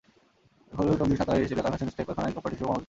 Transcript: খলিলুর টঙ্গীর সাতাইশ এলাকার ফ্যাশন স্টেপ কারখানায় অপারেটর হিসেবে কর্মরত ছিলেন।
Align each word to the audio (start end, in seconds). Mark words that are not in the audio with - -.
খলিলুর 0.75 0.99
টঙ্গীর 0.99 1.19
সাতাইশ 1.21 1.51
এলাকার 1.55 1.71
ফ্যাশন 1.73 1.89
স্টেপ 1.91 2.05
কারখানায় 2.07 2.35
অপারেটর 2.37 2.55
হিসেবে 2.55 2.67
কর্মরত 2.67 2.77
ছিলেন। 2.77 2.79